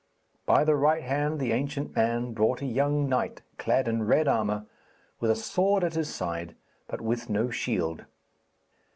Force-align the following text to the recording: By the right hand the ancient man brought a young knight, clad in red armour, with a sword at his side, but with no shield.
By 0.47 0.63
the 0.63 0.73
right 0.75 1.03
hand 1.03 1.39
the 1.39 1.51
ancient 1.51 1.95
man 1.95 2.33
brought 2.33 2.63
a 2.63 2.65
young 2.65 3.07
knight, 3.07 3.43
clad 3.59 3.87
in 3.87 4.01
red 4.07 4.27
armour, 4.27 4.65
with 5.19 5.29
a 5.29 5.35
sword 5.35 5.83
at 5.83 5.93
his 5.93 6.09
side, 6.11 6.55
but 6.87 7.01
with 7.01 7.29
no 7.29 7.51
shield. 7.51 8.05